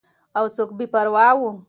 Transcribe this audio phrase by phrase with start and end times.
[0.37, 1.49] او څوک بې پروا وو.